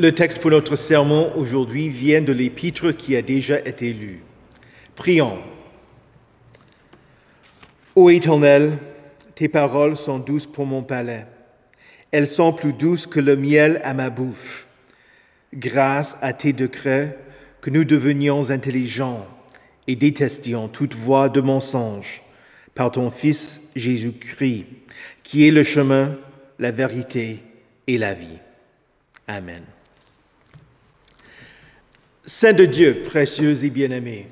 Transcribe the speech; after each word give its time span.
Le 0.00 0.12
texte 0.12 0.38
pour 0.38 0.50
notre 0.50 0.76
sermon 0.76 1.30
aujourd'hui 1.36 1.90
vient 1.90 2.22
de 2.22 2.32
l'épître 2.32 2.90
qui 2.90 3.16
a 3.16 3.20
déjà 3.20 3.60
été 3.60 3.92
lu. 3.92 4.22
Prions. 4.94 5.40
Ô 7.94 8.08
Éternel, 8.08 8.78
tes 9.34 9.48
paroles 9.48 9.98
sont 9.98 10.18
douces 10.18 10.46
pour 10.46 10.64
mon 10.64 10.82
palais. 10.82 11.26
Elles 12.12 12.28
sont 12.28 12.54
plus 12.54 12.72
douces 12.72 13.06
que 13.06 13.20
le 13.20 13.36
miel 13.36 13.78
à 13.84 13.92
ma 13.92 14.08
bouche. 14.08 14.66
Grâce 15.52 16.16
à 16.22 16.32
tes 16.32 16.54
décrets, 16.54 17.18
que 17.60 17.68
nous 17.68 17.84
devenions 17.84 18.48
intelligents 18.48 19.26
et 19.86 19.96
détestions 19.96 20.68
toute 20.68 20.94
voie 20.94 21.28
de 21.28 21.42
mensonge 21.42 22.22
par 22.74 22.90
ton 22.90 23.10
Fils 23.10 23.60
Jésus-Christ, 23.76 24.64
qui 25.22 25.46
est 25.46 25.50
le 25.50 25.62
chemin, 25.62 26.16
la 26.58 26.70
vérité 26.70 27.42
et 27.86 27.98
la 27.98 28.14
vie. 28.14 28.38
Amen. 29.28 29.62
Saint 32.32 32.52
de 32.52 32.64
Dieu, 32.64 33.02
précieux 33.02 33.64
et 33.64 33.70
bien-aimés, 33.70 34.28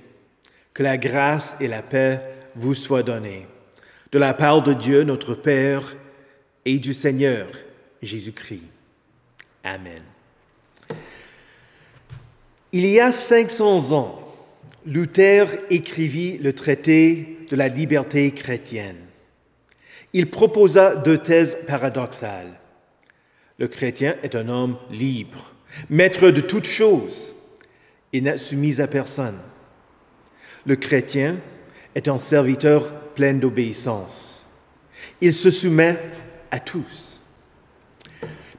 que 0.73 0.85
la 0.85 0.97
grâce 0.97 1.57
et 1.59 1.67
la 1.67 1.83
paix 1.83 2.21
vous 2.55 2.77
soient 2.77 3.03
données 3.03 3.49
de 4.13 4.19
la 4.21 4.35
part 4.35 4.63
de 4.63 4.73
Dieu 4.73 5.03
notre 5.03 5.35
Père 5.35 5.97
et 6.65 6.79
du 6.79 6.95
Seigneur 6.95 7.49
Jésus-Christ. 8.01 8.63
Amen. 9.65 10.01
Il 12.71 12.87
y 12.87 13.01
a 13.01 13.11
500 13.11 13.91
ans, 13.91 14.23
Luther 14.87 15.49
écrivit 15.69 16.39
le 16.39 16.53
traité 16.53 17.39
de 17.51 17.57
la 17.57 17.67
liberté 17.67 18.31
chrétienne. 18.31 19.09
Il 20.13 20.31
proposa 20.31 20.95
deux 20.95 21.19
thèses 21.19 21.59
paradoxales. 21.67 22.61
Le 23.59 23.67
chrétien 23.67 24.15
est 24.23 24.37
un 24.37 24.49
homme 24.49 24.79
libre, 24.89 25.53
maître 25.91 26.31
de 26.31 26.41
toutes 26.41 26.69
choses 26.69 27.35
et 28.13 28.21
n'est 28.21 28.39
soumis 28.39 28.81
à 28.81 28.87
personne. 28.87 29.39
Le 30.67 30.77
chrétien 30.77 31.39
est 31.95 32.09
un 32.09 32.19
serviteur 32.19 32.95
plein 33.15 33.35
d'obéissance. 33.35 34.47
Il 35.21 35.33
se 35.33 35.51
soumet 35.51 35.99
à 36.51 36.61
tous. 36.61 37.21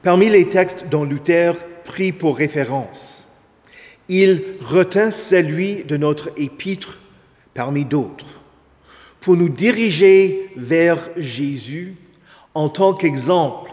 Parmi 0.02 0.28
les 0.28 0.48
textes 0.48 0.86
dont 0.90 1.04
Luther 1.04 1.54
prit 1.84 2.12
pour 2.12 2.36
référence, 2.36 3.28
il 4.08 4.42
retint 4.60 5.10
celui 5.10 5.84
de 5.84 5.96
notre 5.96 6.30
épître 6.36 7.00
parmi 7.54 7.84
d'autres 7.84 8.40
pour 9.20 9.36
nous 9.36 9.48
diriger 9.48 10.50
vers 10.56 11.08
Jésus 11.16 11.94
en 12.54 12.68
tant 12.68 12.94
qu'exemple 12.94 13.72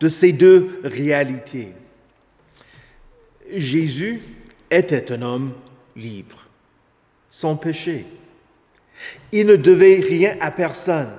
de 0.00 0.08
ces 0.08 0.32
deux 0.32 0.80
réalités. 0.82 1.68
Jésus 3.52 4.20
était 4.70 5.12
un 5.12 5.22
homme 5.22 5.52
libre, 5.96 6.46
sans 7.28 7.56
péché. 7.56 8.06
Il 9.32 9.46
ne 9.46 9.56
devait 9.56 10.00
rien 10.00 10.36
à 10.40 10.50
personne. 10.50 11.14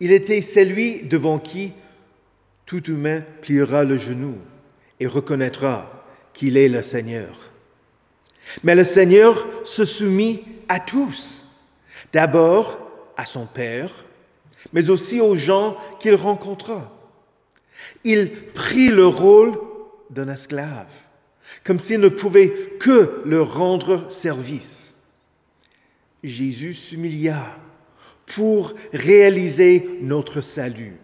Il 0.00 0.12
était 0.12 0.42
celui 0.42 1.02
devant 1.02 1.38
qui 1.38 1.72
tout 2.66 2.84
humain 2.90 3.22
pliera 3.42 3.84
le 3.84 3.98
genou 3.98 4.36
et 5.00 5.06
reconnaîtra 5.06 6.04
qu'il 6.32 6.56
est 6.56 6.68
le 6.68 6.82
Seigneur. 6.82 7.50
Mais 8.62 8.74
le 8.74 8.84
Seigneur 8.84 9.46
se 9.64 9.84
soumit 9.84 10.44
à 10.68 10.80
tous, 10.80 11.46
d'abord 12.12 12.78
à 13.16 13.24
son 13.24 13.46
Père, 13.46 14.04
mais 14.72 14.90
aussi 14.90 15.20
aux 15.20 15.36
gens 15.36 15.76
qu'il 16.00 16.14
rencontra. 16.14 16.90
Il 18.02 18.30
prit 18.54 18.88
le 18.88 19.06
rôle 19.06 19.58
d'un 20.10 20.28
esclave, 20.28 20.92
comme 21.62 21.78
s'il 21.78 22.00
ne 22.00 22.08
pouvait 22.08 22.50
que 22.78 23.22
leur 23.24 23.56
rendre 23.56 24.10
service. 24.10 24.94
Jésus 26.22 26.74
s'humilia 26.74 27.56
pour 28.26 28.72
réaliser 28.92 29.98
notre 30.00 30.40
salut. 30.40 30.96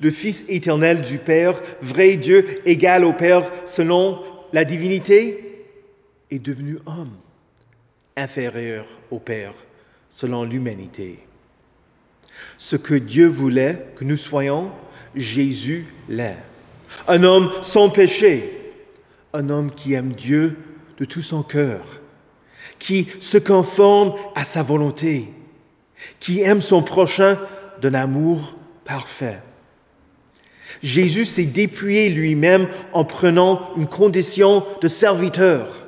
Le 0.00 0.10
Fils 0.10 0.44
éternel 0.48 1.00
du 1.00 1.18
Père, 1.18 1.60
vrai 1.80 2.16
Dieu 2.16 2.44
égal 2.66 3.04
au 3.04 3.12
Père 3.12 3.48
selon 3.66 4.20
la 4.52 4.64
divinité, 4.64 5.66
est 6.30 6.40
devenu 6.40 6.78
homme, 6.86 7.16
inférieur 8.16 8.86
au 9.10 9.20
Père 9.20 9.54
selon 10.08 10.44
l'humanité. 10.44 11.20
Ce 12.58 12.76
que 12.76 12.94
Dieu 12.94 13.28
voulait 13.28 13.86
que 13.96 14.04
nous 14.04 14.16
soyons, 14.16 14.72
Jésus 15.14 15.86
l'est. 16.08 16.36
Un 17.06 17.22
homme 17.22 17.50
sans 17.62 17.88
péché, 17.88 18.61
un 19.32 19.48
homme 19.50 19.70
qui 19.70 19.94
aime 19.94 20.12
Dieu 20.12 20.56
de 20.98 21.04
tout 21.04 21.22
son 21.22 21.42
cœur 21.42 21.80
qui 22.82 23.06
se 23.20 23.38
conforme 23.38 24.14
à 24.34 24.44
sa 24.44 24.64
volonté, 24.64 25.32
qui 26.18 26.40
aime 26.40 26.60
son 26.60 26.82
prochain 26.82 27.38
d'un 27.80 27.94
amour 27.94 28.56
parfait. 28.84 29.40
Jésus 30.82 31.24
s'est 31.24 31.46
dépouillé 31.46 32.08
lui-même 32.08 32.66
en 32.92 33.04
prenant 33.04 33.70
une 33.76 33.86
condition 33.86 34.64
de 34.80 34.88
serviteur, 34.88 35.86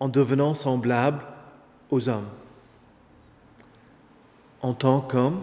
en 0.00 0.08
devenant 0.08 0.54
semblable 0.54 1.22
aux 1.90 2.08
hommes. 2.08 2.30
En 4.62 4.72
tant 4.72 5.02
qu'homme, 5.02 5.42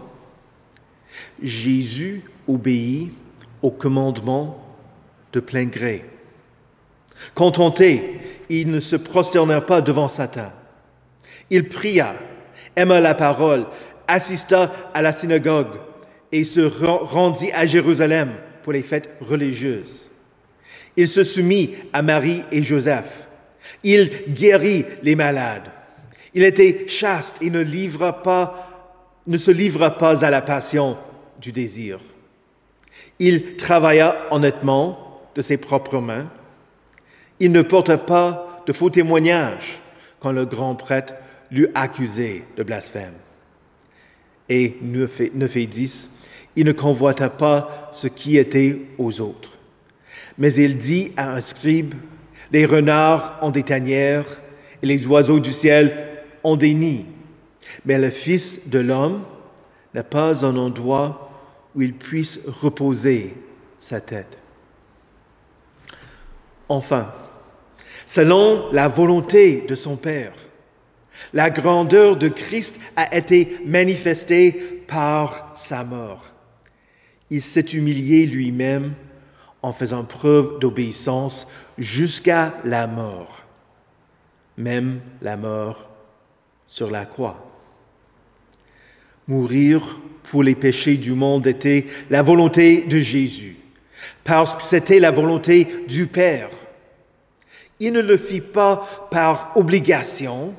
Jésus 1.40 2.24
obéit 2.48 3.12
au 3.62 3.70
commandement 3.70 4.66
de 5.32 5.38
plein 5.38 5.66
gré. 5.66 6.04
Contenté, 7.34 8.20
il 8.48 8.70
ne 8.70 8.80
se 8.80 8.96
prosterna 8.96 9.60
pas 9.60 9.80
devant 9.80 10.08
Satan. 10.08 10.52
Il 11.50 11.68
pria, 11.68 12.14
aima 12.76 13.00
la 13.00 13.14
parole, 13.14 13.66
assista 14.06 14.72
à 14.94 15.02
la 15.02 15.12
synagogue 15.12 15.78
et 16.32 16.44
se 16.44 16.60
rendit 16.60 17.52
à 17.52 17.66
Jérusalem 17.66 18.30
pour 18.62 18.72
les 18.72 18.82
fêtes 18.82 19.10
religieuses. 19.20 20.10
Il 20.96 21.08
se 21.08 21.24
soumit 21.24 21.74
à 21.92 22.02
Marie 22.02 22.42
et 22.50 22.62
Joseph. 22.62 23.26
Il 23.82 24.10
guérit 24.28 24.84
les 25.02 25.14
malades. 25.14 25.70
Il 26.34 26.44
était 26.44 26.86
chaste 26.86 27.36
et 27.40 27.50
ne, 27.50 27.62
ne 27.62 29.38
se 29.38 29.50
livra 29.50 29.96
pas 29.96 30.24
à 30.24 30.30
la 30.30 30.42
passion 30.42 30.96
du 31.40 31.52
désir. 31.52 31.98
Il 33.18 33.56
travailla 33.56 34.26
honnêtement 34.30 35.20
de 35.34 35.42
ses 35.42 35.56
propres 35.56 35.98
mains 35.98 36.30
il 37.40 37.52
ne 37.52 37.62
porta 37.62 37.98
pas 37.98 38.62
de 38.66 38.72
faux 38.72 38.90
témoignages 38.90 39.80
quand 40.20 40.32
le 40.32 40.44
grand 40.44 40.74
prêtre 40.74 41.14
l'eut 41.50 41.68
accusé 41.74 42.44
de 42.56 42.62
blasphème. 42.62 43.14
Et 44.48 44.76
9 44.82 45.56
et 45.56 45.66
10, 45.66 46.10
il 46.56 46.66
ne 46.66 46.72
convoita 46.72 47.30
pas 47.30 47.88
ce 47.92 48.06
qui 48.06 48.36
était 48.36 48.80
aux 48.98 49.20
autres. 49.20 49.56
Mais 50.38 50.52
il 50.54 50.76
dit 50.76 51.12
à 51.16 51.32
un 51.32 51.40
scribe, 51.40 51.94
les 52.52 52.66
renards 52.66 53.38
ont 53.42 53.50
des 53.50 53.62
tanières 53.62 54.40
et 54.82 54.86
les 54.86 55.06
oiseaux 55.06 55.40
du 55.40 55.52
ciel 55.52 55.96
ont 56.44 56.56
des 56.56 56.74
nids. 56.74 57.06
Mais 57.84 57.98
le 57.98 58.10
Fils 58.10 58.68
de 58.68 58.80
l'homme 58.80 59.22
n'a 59.94 60.02
pas 60.02 60.44
un 60.44 60.56
endroit 60.56 61.30
où 61.74 61.82
il 61.82 61.94
puisse 61.94 62.40
reposer 62.46 63.34
sa 63.78 64.00
tête. 64.00 64.38
Enfin, 66.68 67.12
selon 68.10 68.72
la 68.72 68.88
volonté 68.88 69.60
de 69.68 69.76
son 69.76 69.94
Père. 69.94 70.32
La 71.32 71.48
grandeur 71.48 72.16
de 72.16 72.26
Christ 72.26 72.80
a 72.96 73.14
été 73.16 73.58
manifestée 73.64 74.50
par 74.88 75.52
sa 75.54 75.84
mort. 75.84 76.24
Il 77.30 77.40
s'est 77.40 77.60
humilié 77.60 78.26
lui-même 78.26 78.94
en 79.62 79.72
faisant 79.72 80.02
preuve 80.02 80.58
d'obéissance 80.58 81.46
jusqu'à 81.78 82.54
la 82.64 82.88
mort, 82.88 83.44
même 84.56 84.98
la 85.22 85.36
mort 85.36 85.88
sur 86.66 86.90
la 86.90 87.06
croix. 87.06 87.48
Mourir 89.28 90.00
pour 90.24 90.42
les 90.42 90.56
péchés 90.56 90.96
du 90.96 91.12
monde 91.12 91.46
était 91.46 91.86
la 92.10 92.22
volonté 92.22 92.82
de 92.82 92.98
Jésus, 92.98 93.56
parce 94.24 94.56
que 94.56 94.62
c'était 94.62 94.98
la 94.98 95.12
volonté 95.12 95.68
du 95.86 96.08
Père. 96.08 96.50
Il 97.80 97.94
ne 97.94 98.00
le 98.00 98.18
fit 98.18 98.42
pas 98.42 99.08
par 99.10 99.52
obligation, 99.56 100.54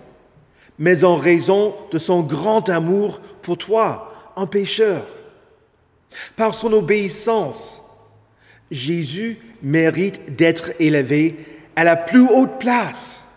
mais 0.80 1.04
en 1.04 1.16
raison 1.16 1.76
de 1.92 2.00
son 2.00 2.22
grand 2.22 2.68
amour 2.68 3.22
pour 3.44 3.60
toi, 3.60 4.12
un 4.36 4.48
pécheur. 4.48 5.06
Par 6.36 6.56
son 6.56 6.74
obéissance, 6.74 7.84
Jésus 8.72 9.38
mérite 9.62 10.36
d'être 10.36 10.72
élevé 10.80 11.38
à 11.76 11.84
la 11.84 11.96
plus 11.96 12.28
haute 12.28 12.58
place. 12.60 13.30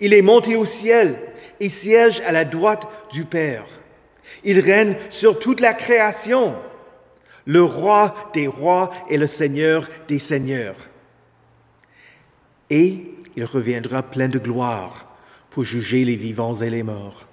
Il 0.00 0.14
est 0.14 0.22
monté 0.22 0.56
au 0.56 0.64
ciel 0.64 1.16
et 1.60 1.68
siège 1.68 2.22
à 2.26 2.32
la 2.32 2.44
droite 2.44 2.88
du 3.10 3.24
Père. 3.24 3.66
Il 4.44 4.60
règne 4.60 4.96
sur 5.10 5.38
toute 5.38 5.60
la 5.60 5.74
création, 5.74 6.54
le 7.44 7.62
roi 7.62 8.14
des 8.32 8.46
rois 8.46 8.90
et 9.10 9.16
le 9.16 9.26
seigneur 9.26 9.88
des 10.06 10.18
seigneurs. 10.18 10.76
Il 13.38 13.44
reviendra 13.44 14.02
plein 14.02 14.26
de 14.26 14.40
gloire 14.40 15.06
pour 15.50 15.62
juger 15.62 16.04
les 16.04 16.16
vivants 16.16 16.54
et 16.54 16.70
les 16.70 16.82
morts. 16.82 17.28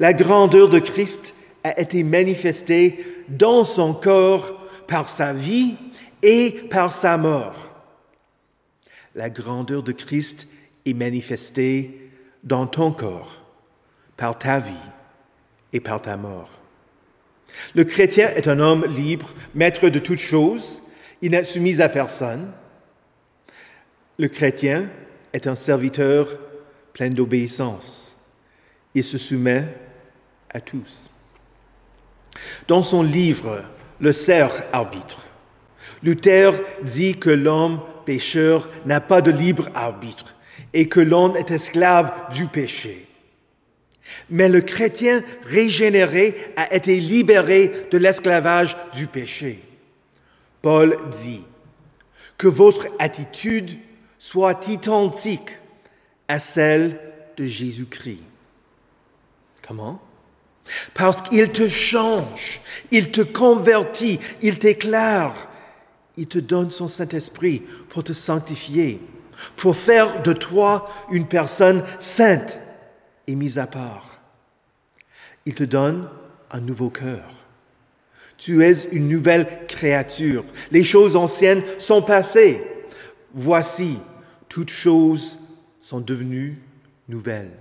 La 0.00 0.12
grandeur 0.12 0.68
de 0.68 0.80
Christ 0.80 1.36
a 1.62 1.80
été 1.80 2.02
manifestée 2.02 3.22
dans 3.28 3.64
son 3.64 3.94
corps 3.94 4.60
par 4.88 5.08
sa 5.08 5.34
vie 5.34 5.76
et 6.20 6.50
par 6.68 6.92
sa 6.92 7.16
mort. 7.16 7.70
La 9.14 9.30
grandeur 9.30 9.84
de 9.84 9.92
Christ 9.92 10.48
est 10.84 10.94
manifestée 10.94 12.10
dans 12.42 12.66
ton 12.66 12.90
corps 12.90 13.40
par 14.16 14.36
ta 14.36 14.58
vie 14.58 14.72
et 15.72 15.78
par 15.78 16.02
ta 16.02 16.16
mort. 16.16 16.50
Le 17.76 17.84
chrétien 17.84 18.30
est 18.30 18.48
un 18.48 18.58
homme 18.58 18.84
libre, 18.86 19.32
maître 19.54 19.90
de 19.90 20.00
toutes 20.00 20.18
choses, 20.18 20.82
il 21.20 21.30
n'est 21.30 21.44
soumis 21.44 21.80
à 21.80 21.88
personne. 21.88 22.50
Le 24.18 24.28
chrétien 24.28 24.88
est 25.32 25.46
un 25.46 25.54
serviteur 25.54 26.28
plein 26.92 27.08
d'obéissance. 27.08 28.18
Il 28.94 29.04
se 29.04 29.16
soumet 29.16 29.66
à 30.52 30.60
tous. 30.60 31.10
Dans 32.68 32.82
son 32.82 33.02
livre 33.02 33.64
Le 34.00 34.12
cerf 34.12 34.62
arbitre, 34.72 35.26
Luther 36.02 36.52
dit 36.82 37.16
que 37.16 37.30
l'homme 37.30 37.80
pécheur 38.04 38.68
n'a 38.84 39.00
pas 39.00 39.22
de 39.22 39.30
libre 39.30 39.68
arbitre 39.74 40.34
et 40.74 40.88
que 40.88 41.00
l'homme 41.00 41.36
est 41.36 41.50
esclave 41.50 42.12
du 42.32 42.46
péché. 42.46 43.06
Mais 44.28 44.48
le 44.48 44.60
chrétien 44.60 45.22
régénéré 45.44 46.34
a 46.56 46.74
été 46.74 46.96
libéré 46.96 47.86
de 47.90 47.98
l'esclavage 47.98 48.76
du 48.94 49.06
péché. 49.06 49.62
Paul 50.60 50.96
dit 51.10 51.44
que 52.36 52.48
votre 52.48 52.88
attitude 52.98 53.78
soit 54.22 54.68
identique 54.68 55.58
à 56.28 56.38
celle 56.38 56.96
de 57.36 57.44
Jésus-Christ. 57.44 58.22
Comment? 59.66 60.00
Parce 60.94 61.22
qu'il 61.22 61.50
te 61.50 61.66
change, 61.66 62.60
il 62.92 63.10
te 63.10 63.22
convertit, 63.22 64.20
il 64.40 64.60
t'éclaire, 64.60 65.32
il 66.16 66.28
te 66.28 66.38
donne 66.38 66.70
son 66.70 66.86
Saint-Esprit 66.86 67.64
pour 67.88 68.04
te 68.04 68.12
sanctifier, 68.12 69.00
pour 69.56 69.76
faire 69.76 70.22
de 70.22 70.32
toi 70.32 70.88
une 71.10 71.26
personne 71.26 71.82
sainte 71.98 72.60
et 73.26 73.34
mise 73.34 73.58
à 73.58 73.66
part. 73.66 74.20
Il 75.46 75.56
te 75.56 75.64
donne 75.64 76.08
un 76.52 76.60
nouveau 76.60 76.90
cœur. 76.90 77.28
Tu 78.36 78.62
es 78.62 78.84
une 78.92 79.08
nouvelle 79.08 79.66
créature. 79.66 80.44
Les 80.70 80.84
choses 80.84 81.16
anciennes 81.16 81.64
sont 81.78 82.02
passées. 82.02 82.62
Voici, 83.34 83.98
toutes 84.52 84.68
choses 84.68 85.38
sont 85.80 86.00
devenues 86.00 86.58
nouvelles. 87.08 87.56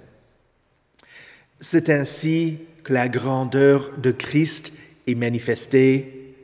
C'est 1.61 1.89
ainsi 1.89 2.59
que 2.83 2.91
la 2.91 3.07
grandeur 3.07 3.97
de 3.97 4.11
Christ 4.11 4.73
est 5.07 5.15
manifestée 5.15 6.35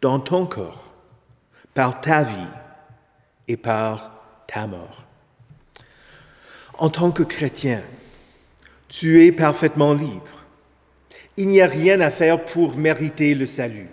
dans 0.00 0.18
ton 0.18 0.44
corps, 0.44 0.92
par 1.72 2.00
ta 2.00 2.24
vie 2.24 2.52
et 3.46 3.56
par 3.56 4.24
ta 4.48 4.66
mort. 4.66 5.04
En 6.78 6.90
tant 6.90 7.12
que 7.12 7.22
chrétien, 7.22 7.84
tu 8.88 9.24
es 9.24 9.30
parfaitement 9.30 9.92
libre. 9.92 10.44
Il 11.36 11.46
n'y 11.46 11.60
a 11.60 11.68
rien 11.68 12.00
à 12.00 12.10
faire 12.10 12.44
pour 12.44 12.76
mériter 12.76 13.36
le 13.36 13.46
salut. 13.46 13.88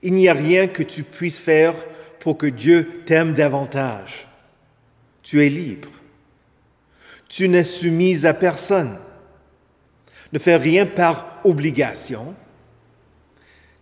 Il 0.00 0.12
n'y 0.12 0.28
a 0.28 0.32
rien 0.32 0.68
que 0.68 0.84
tu 0.84 1.02
puisses 1.02 1.40
faire 1.40 1.74
pour 2.20 2.38
que 2.38 2.46
Dieu 2.46 3.00
t'aime 3.04 3.34
davantage. 3.34 4.27
Tu 5.28 5.44
es 5.44 5.50
libre. 5.50 5.90
Tu 7.28 7.50
n'es 7.50 7.62
soumise 7.62 8.24
à 8.24 8.32
personne. 8.32 8.96
Ne 10.32 10.38
fais 10.38 10.56
rien 10.56 10.86
par 10.86 11.40
obligation. 11.44 12.34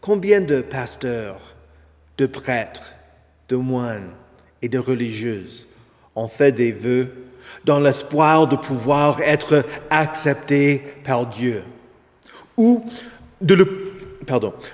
Combien 0.00 0.40
de 0.40 0.60
pasteurs, 0.60 1.54
de 2.18 2.26
prêtres, 2.26 2.94
de 3.48 3.54
moines 3.54 4.10
et 4.60 4.68
de 4.68 4.80
religieuses 4.80 5.68
ont 6.16 6.26
fait 6.26 6.50
des 6.50 6.72
vœux 6.72 7.12
dans 7.64 7.78
l'espoir 7.78 8.48
de 8.48 8.56
pouvoir 8.56 9.20
être 9.20 9.64
accepté 9.88 10.82
par 11.04 11.28
Dieu, 11.28 11.62
ou 12.56 12.84
de 13.40 13.54
le, 13.54 13.94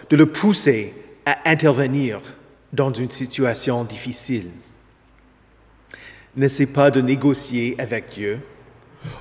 de 0.08 0.16
le 0.16 0.26
pousser 0.26 0.94
à 1.26 1.50
intervenir 1.50 2.22
dans 2.72 2.94
une 2.94 3.10
situation 3.10 3.84
difficile? 3.84 4.48
N'essaie 6.36 6.66
pas 6.66 6.90
de 6.90 7.00
négocier 7.00 7.74
avec 7.78 8.10
Dieu. 8.10 8.40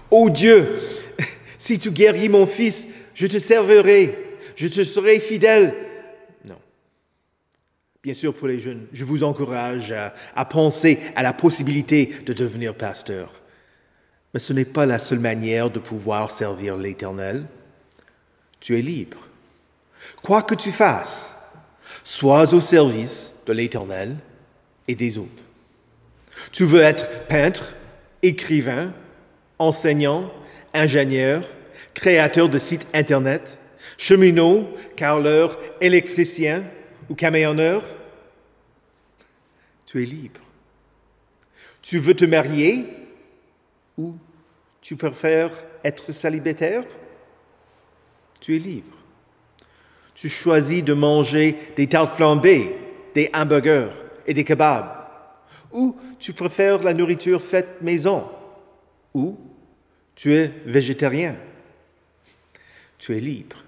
Oh 0.09 0.29
Dieu, 0.29 0.79
si 1.57 1.77
tu 1.77 1.91
guéris 1.91 2.29
mon 2.29 2.45
fils, 2.45 2.87
je 3.13 3.27
te 3.27 3.39
servirai, 3.39 4.37
je 4.55 4.67
te 4.67 4.83
serai 4.83 5.19
fidèle. 5.19 5.73
Non. 6.45 6.59
Bien 8.01 8.13
sûr, 8.13 8.33
pour 8.33 8.47
les 8.47 8.59
jeunes, 8.59 8.87
je 8.93 9.03
vous 9.03 9.23
encourage 9.23 9.91
à, 9.91 10.13
à 10.35 10.45
penser 10.45 10.99
à 11.15 11.23
la 11.23 11.33
possibilité 11.33 12.13
de 12.25 12.33
devenir 12.33 12.75
pasteur. 12.75 13.31
Mais 14.33 14.39
ce 14.39 14.53
n'est 14.53 14.65
pas 14.65 14.85
la 14.85 14.99
seule 14.99 15.19
manière 15.19 15.69
de 15.69 15.79
pouvoir 15.79 16.31
servir 16.31 16.77
l'Éternel. 16.77 17.45
Tu 18.61 18.77
es 18.77 18.81
libre. 18.81 19.27
Quoi 20.23 20.43
que 20.43 20.55
tu 20.55 20.71
fasses, 20.71 21.35
sois 22.03 22.53
au 22.53 22.61
service 22.61 23.33
de 23.45 23.53
l'Éternel 23.53 24.15
et 24.87 24.95
des 24.95 25.17
autres. 25.17 25.43
Tu 26.51 26.65
veux 26.65 26.81
être 26.81 27.27
peintre, 27.27 27.73
écrivain, 28.21 28.93
enseignant, 29.57 30.31
ingénieur, 30.73 31.43
créateur 31.93 32.49
de 32.49 32.57
sites 32.57 32.87
Internet, 32.93 33.57
cheminot, 33.97 34.69
carleur, 34.95 35.57
électricien 35.79 36.63
ou 37.09 37.15
camionneur? 37.15 37.83
Tu 39.85 40.03
es 40.03 40.05
libre. 40.05 40.41
Tu 41.81 41.97
veux 41.97 42.13
te 42.13 42.25
marier 42.25 42.85
ou 43.97 44.15
tu 44.81 44.95
préfères 44.95 45.51
être 45.83 46.11
célibataire? 46.11 46.83
Tu 48.39 48.55
es 48.55 48.59
libre. 48.59 48.97
Tu 50.15 50.29
choisis 50.29 50.83
de 50.83 50.93
manger 50.93 51.57
des 51.75 51.87
tartes 51.87 52.15
flambées, 52.15 52.75
des 53.13 53.29
hamburgers 53.33 53.91
et 54.27 54.33
des 54.33 54.43
kebabs. 54.43 55.00
Ou 55.73 55.95
tu 56.19 56.33
préfères 56.33 56.83
la 56.83 56.93
nourriture 56.93 57.41
faite 57.41 57.81
maison? 57.81 58.29
Ou 59.13 59.37
tu 60.15 60.35
es 60.35 60.51
végétarien? 60.65 61.37
Tu 62.97 63.15
es 63.15 63.19
libre? 63.19 63.63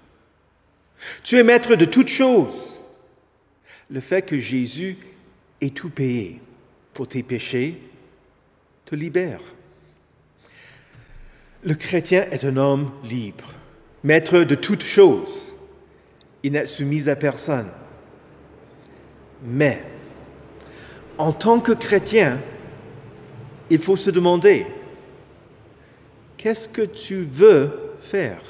Tu 1.22 1.38
es 1.38 1.42
maître 1.42 1.74
de 1.74 1.84
toutes 1.84 2.08
choses? 2.08 2.80
Le 3.90 4.00
fait 4.00 4.22
que 4.22 4.38
Jésus 4.38 4.96
ait 5.60 5.70
tout 5.70 5.90
payé 5.90 6.40
pour 6.92 7.08
tes 7.08 7.22
péchés 7.22 7.80
te 8.84 8.94
libère. 8.94 9.40
Le 11.62 11.74
chrétien 11.74 12.26
est 12.30 12.44
un 12.44 12.56
homme 12.56 12.90
libre, 13.04 13.50
maître 14.02 14.40
de 14.40 14.54
toutes 14.54 14.84
choses. 14.84 15.54
Il 16.42 16.52
n'est 16.52 16.66
soumis 16.66 17.08
à 17.08 17.16
personne. 17.16 17.70
Mais, 19.42 19.82
en 21.18 21.32
tant 21.32 21.60
que 21.60 21.72
chrétien, 21.72 22.42
il 23.70 23.78
faut 23.78 23.96
se 23.96 24.10
demander, 24.10 24.66
qu'est-ce 26.36 26.68
que 26.68 26.82
tu 26.82 27.22
veux 27.22 27.94
faire? 28.00 28.42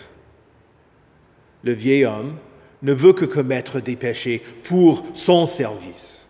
Le 1.63 1.73
vieil 1.73 2.05
homme 2.05 2.37
ne 2.83 2.93
veut 2.93 3.13
que 3.13 3.25
commettre 3.25 3.81
des 3.81 3.97
péchés 3.97 4.43
pour 4.65 5.05
son 5.15 5.47
service. 5.47 6.27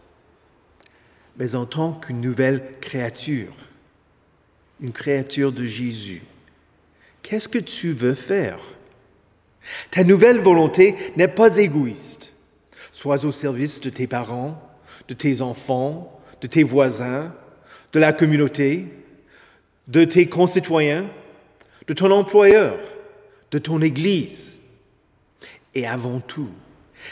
Mais 1.37 1.55
en 1.55 1.67
tant 1.67 1.93
qu'une 1.93 2.21
nouvelle 2.21 2.79
créature, 2.81 3.53
une 4.81 4.93
créature 4.93 5.51
de 5.51 5.65
Jésus, 5.65 6.23
Qu'est-ce 7.25 7.49
que 7.49 7.59
tu 7.59 7.91
veux 7.91 8.15
faire? 8.15 8.61
Ta 9.91 10.05
nouvelle 10.05 10.39
volonté 10.39 10.95
n'est 11.17 11.27
pas 11.27 11.57
égoïste. 11.57 12.35
Sois 12.93 13.25
au 13.25 13.33
service 13.33 13.81
de 13.81 13.89
tes 13.89 14.07
parents, 14.07 14.63
de 15.09 15.15
tes 15.15 15.41
enfants, 15.41 16.21
de 16.45 16.47
tes 16.47 16.63
voisins, 16.63 17.35
de 17.95 17.99
la 17.99 18.13
communauté, 18.13 18.85
de 19.89 20.05
tes 20.05 20.29
concitoyens, 20.29 21.09
de 21.89 21.95
ton 21.95 22.11
employeur, 22.11 22.77
de 23.51 23.57
ton 23.57 23.81
Église. 23.81 24.61
Et 25.75 25.87
avant 25.87 26.21
tout, 26.21 26.51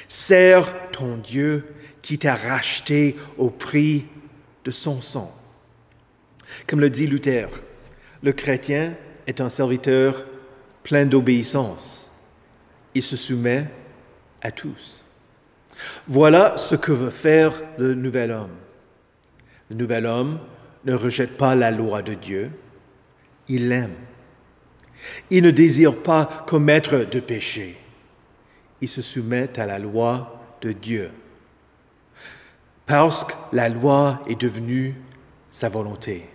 sers 0.06 0.90
ton 0.90 1.16
Dieu 1.16 1.64
qui 2.02 2.18
t'a 2.18 2.34
racheté 2.34 3.16
au 3.38 3.48
prix 3.48 4.04
de 4.66 4.70
son 4.70 5.00
sang. 5.00 5.34
Comme 6.66 6.80
le 6.80 6.90
dit 6.90 7.06
Luther, 7.06 7.48
le 8.22 8.32
chrétien 8.32 8.94
est 9.26 9.40
un 9.40 9.48
serviteur 9.48 10.26
plein 10.82 11.06
d'obéissance. 11.06 12.12
Il 12.94 13.02
se 13.02 13.16
soumet 13.16 13.66
à 14.42 14.50
tous. 14.50 15.06
Voilà 16.06 16.58
ce 16.58 16.74
que 16.74 16.92
veut 16.92 17.08
faire 17.08 17.62
le 17.78 17.94
nouvel 17.94 18.30
homme. 18.30 18.58
Le 19.72 19.78
nouvel 19.78 20.04
homme 20.04 20.38
ne 20.84 20.92
rejette 20.92 21.38
pas 21.38 21.54
la 21.54 21.70
loi 21.70 22.02
de 22.02 22.12
Dieu, 22.12 22.50
il 23.48 23.70
l'aime. 23.70 23.94
Il 25.30 25.44
ne 25.44 25.50
désire 25.50 25.96
pas 25.96 26.26
commettre 26.46 27.08
de 27.10 27.20
péché. 27.20 27.78
Il 28.82 28.88
se 28.88 29.00
soumet 29.00 29.58
à 29.58 29.64
la 29.64 29.78
loi 29.78 30.44
de 30.60 30.72
Dieu. 30.72 31.10
Parce 32.84 33.24
que 33.24 33.32
la 33.54 33.70
loi 33.70 34.20
est 34.28 34.38
devenue 34.38 34.94
sa 35.48 35.70
volonté. 35.70 36.28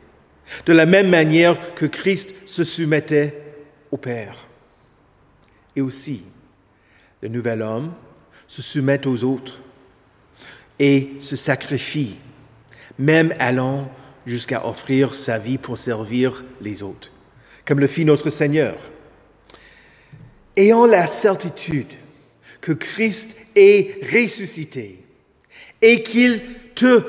De 0.66 0.74
la 0.74 0.88
même 0.88 1.10
manière 1.10 1.76
que 1.76 1.86
Christ 1.86 2.34
se 2.48 2.64
soumettait 2.64 3.40
au 3.92 3.98
Père. 3.98 4.48
Et 5.76 5.82
aussi, 5.82 6.24
le 7.22 7.28
nouvel 7.28 7.62
homme 7.62 7.94
se 8.48 8.64
soumet 8.64 9.06
aux 9.06 9.24
autres 9.24 9.62
et 10.80 11.12
se 11.20 11.36
sacrifie, 11.36 12.18
même 13.00 13.34
allant 13.40 13.90
jusqu'à 14.26 14.66
offrir 14.68 15.16
sa 15.16 15.38
vie 15.38 15.58
pour 15.58 15.78
servir 15.78 16.44
les 16.62 16.84
autres, 16.84 17.12
comme 17.66 17.80
le 17.80 17.88
fit 17.88 18.06
notre 18.06 18.30
Seigneur. 18.30 18.76
Ayant 20.56 20.86
la 20.86 21.08
certitude 21.08 21.94
que 22.62 22.72
Christ 22.74 23.38
est 23.56 24.04
ressuscité 24.12 25.00
et 25.82 26.04
qu'il 26.04 26.42
te 26.76 27.04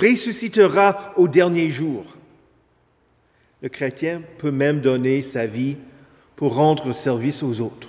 ressuscitera 0.00 1.12
au 1.16 1.28
dernier 1.28 1.70
jour. 1.70 2.04
Le 3.62 3.68
chrétien 3.68 4.22
peut 4.38 4.50
même 4.50 4.80
donner 4.80 5.22
sa 5.22 5.46
vie 5.46 5.76
pour 6.36 6.54
rendre 6.54 6.92
service 6.92 7.42
aux 7.42 7.60
autres. 7.60 7.88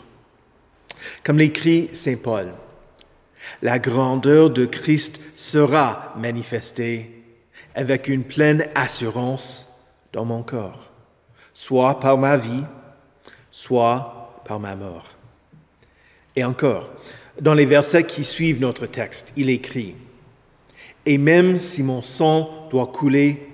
Comme 1.23 1.37
l'écrit 1.37 1.89
Saint 1.91 2.15
Paul, 2.15 2.53
la 3.61 3.79
grandeur 3.79 4.49
de 4.49 4.65
Christ 4.65 5.21
sera 5.35 6.13
manifestée 6.17 7.11
avec 7.75 8.07
une 8.07 8.23
pleine 8.23 8.67
assurance 8.75 9.67
dans 10.13 10.25
mon 10.25 10.43
corps, 10.43 10.91
soit 11.53 11.99
par 11.99 12.17
ma 12.17 12.37
vie, 12.37 12.63
soit 13.51 14.41
par 14.45 14.59
ma 14.59 14.75
mort. 14.75 15.09
Et 16.35 16.43
encore, 16.43 16.91
dans 17.41 17.53
les 17.53 17.65
versets 17.65 18.03
qui 18.03 18.23
suivent 18.23 18.59
notre 18.59 18.87
texte, 18.87 19.33
il 19.35 19.49
écrit, 19.49 19.95
Et 21.05 21.17
même 21.17 21.57
si 21.57 21.83
mon 21.83 22.01
sang 22.01 22.67
doit 22.69 22.87
couler 22.87 23.47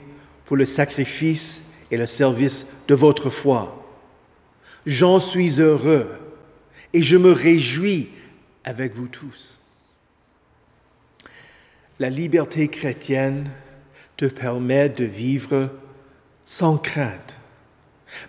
pour 0.46 0.58
le 0.58 0.66
sacrifice 0.66 1.66
et 1.92 1.98
le 1.98 2.08
service 2.08 2.68
de 2.88 2.96
votre 2.96 3.30
foi, 3.30 3.84
j'en 4.86 5.20
suis 5.20 5.60
heureux 5.60 6.10
et 6.94 7.02
je 7.02 7.18
me 7.18 7.32
réjouis 7.32 8.10
avec 8.64 8.96
vous 8.96 9.08
tous. 9.08 9.60
La 12.00 12.10
liberté 12.10 12.68
chrétienne 12.68 13.50
te 14.18 14.26
permet 14.26 14.90
de 14.90 15.06
vivre 15.06 15.70
sans 16.46 16.78
crainte, 16.78 17.38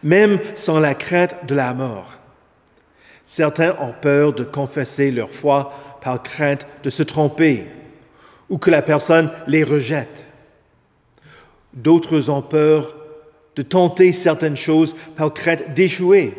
même 0.02 0.38
sans 0.54 0.78
la 0.78 0.94
crainte 0.94 1.46
de 1.46 1.54
la 1.54 1.72
mort. 1.74 2.18
Certains 3.24 3.76
ont 3.80 3.94
peur 4.00 4.34
de 4.34 4.44
confesser 4.44 5.10
leur 5.10 5.30
foi 5.30 5.72
par 6.02 6.22
crainte 6.22 6.66
de 6.82 6.90
se 6.90 7.02
tromper 7.02 7.66
ou 8.50 8.58
que 8.58 8.70
la 8.70 8.82
personne 8.82 9.30
les 9.46 9.62
rejette. 9.62 10.26
D'autres 11.72 12.28
ont 12.28 12.42
peur 12.42 12.94
de 13.56 13.62
tenter 13.62 14.12
certaines 14.12 14.56
choses 14.56 14.94
par 15.16 15.32
crainte 15.32 15.72
d'échouer. 15.74 16.34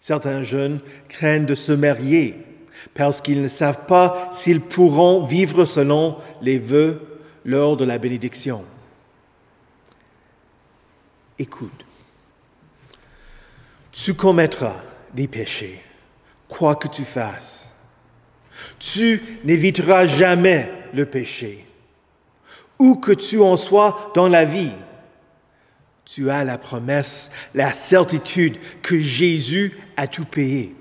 Certains 0.00 0.42
jeunes 0.42 0.80
craignent 1.08 1.46
de 1.46 1.54
se 1.54 1.72
marier 1.72 2.45
parce 2.94 3.20
qu'ils 3.20 3.42
ne 3.42 3.48
savent 3.48 3.86
pas 3.86 4.28
s'ils 4.32 4.60
pourront 4.60 5.24
vivre 5.24 5.64
selon 5.64 6.16
les 6.42 6.58
vœux 6.58 7.20
lors 7.44 7.76
de 7.76 7.84
la 7.84 7.98
bénédiction. 7.98 8.64
Écoute, 11.38 11.84
tu 13.92 14.14
commettras 14.14 14.76
des 15.14 15.28
péchés, 15.28 15.82
quoi 16.48 16.74
que 16.74 16.88
tu 16.88 17.04
fasses. 17.04 17.74
Tu 18.78 19.22
n'éviteras 19.44 20.06
jamais 20.06 20.72
le 20.92 21.06
péché. 21.06 21.66
Où 22.78 22.96
que 22.96 23.12
tu 23.12 23.40
en 23.40 23.56
sois 23.56 24.12
dans 24.14 24.28
la 24.28 24.44
vie, 24.44 24.72
tu 26.04 26.30
as 26.30 26.44
la 26.44 26.58
promesse, 26.58 27.30
la 27.54 27.72
certitude 27.72 28.58
que 28.82 28.98
Jésus 28.98 29.78
a 29.96 30.06
tout 30.06 30.24
payé. 30.24 30.74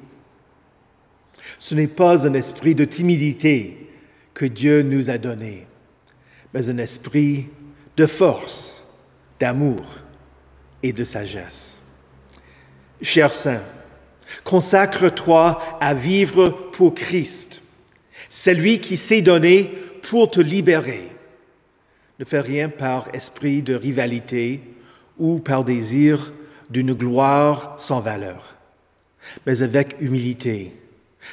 Ce 1.60 1.75
n'est 1.75 1.88
pas 1.88 2.28
un 2.28 2.34
esprit 2.34 2.75
de 2.75 2.86
timidité 2.86 3.90
que 4.34 4.46
Dieu 4.46 4.82
nous 4.82 5.10
a 5.10 5.18
donné 5.18 5.68
mais 6.56 6.70
un 6.70 6.78
esprit 6.78 7.50
de 7.98 8.06
force, 8.06 8.88
d'amour 9.42 9.84
et 10.82 10.94
de 10.94 11.04
sagesse. 11.04 11.82
Cher 13.02 13.34
Saint, 13.34 13.62
consacre-toi 14.46 15.60
à 15.82 15.94
vivre 15.94 16.50
pour 16.72 16.96
Christ, 16.96 17.62
celui 18.30 18.80
qui 18.80 18.96
s'est 18.96 19.22
donné 19.22 19.66
pour 20.02 20.32
te 20.32 20.40
libérer. 20.40 21.12
Ne 22.20 22.25
fais 22.25 22.40
rien 22.40 22.70
par 22.70 23.14
esprit 23.14 23.62
de 23.62 23.75
rivalité 23.75 24.62
ou 25.18 25.40
par 25.40 25.66
désir 25.66 26.32
d'une 26.70 26.94
gloire 26.94 27.75
sans 27.80 28.00
valeur, 28.00 28.56
mais 29.46 29.62
avec 29.62 29.98
humilité. 30.00 30.74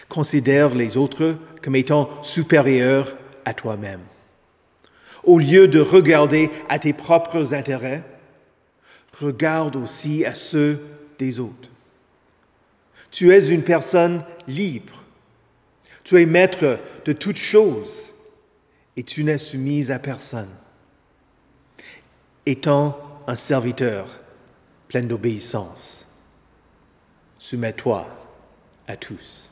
Considère 0.09 0.75
les 0.75 0.97
autres 0.97 1.37
comme 1.63 1.77
étant 1.77 2.09
supérieurs 2.23 3.17
à 3.45 3.55
toi-même. 3.55 4.01
Au 5.25 5.39
lieu 5.39 5.69
de 5.69 5.81
regarder 5.81 6.51
à 6.69 6.79
tes 6.79 6.93
propres 6.93 7.55
intérêts, 7.55 8.03
regarde 9.21 9.77
aussi 9.77 10.25
à 10.25 10.35
ceux 10.35 10.81
des 11.19 11.39
autres. 11.39 11.71
Tu 13.11 13.33
es 13.33 13.49
une 13.49 13.63
personne 13.63 14.25
libre. 14.49 15.05
Tu 16.03 16.21
es 16.21 16.27
maître 16.27 16.81
de 17.05 17.13
toutes 17.13 17.37
choses 17.37 18.15
et 18.97 19.05
tu 19.05 19.23
n'es 19.23 19.39
soumise 19.39 19.91
à 19.91 19.99
personne. 19.99 20.51
Étant 22.45 22.97
un 23.27 23.37
serviteur 23.37 24.09
plein 24.89 25.03
d'obéissance, 25.03 26.09
soumets-toi 27.39 28.09
à 28.89 28.97
tous. 28.97 29.52